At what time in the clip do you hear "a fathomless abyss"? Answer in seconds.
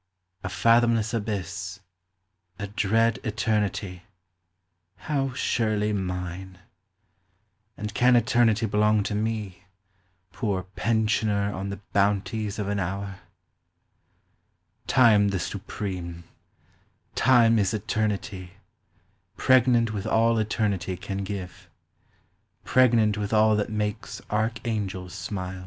0.43-1.79